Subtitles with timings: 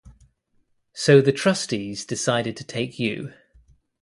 [0.93, 3.33] So the trustees decided to take you.